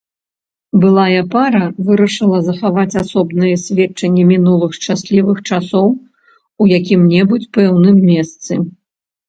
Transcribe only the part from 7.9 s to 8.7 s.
месцы.